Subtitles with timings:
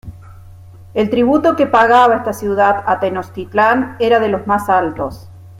[0.95, 5.29] El tributo que pagaba esta ciudad a Tenochtitlán era de los más altos.